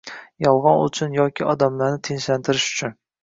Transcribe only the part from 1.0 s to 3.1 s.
yoki odamlarni tinchlantirish uchun